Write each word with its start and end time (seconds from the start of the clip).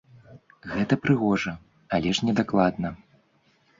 Гэта 0.71 0.97
прыгожа, 1.03 1.53
але 1.99 2.09
ж 2.21 2.31
недакладна. 2.31 2.89